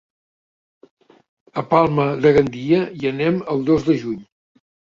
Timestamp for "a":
1.63-1.65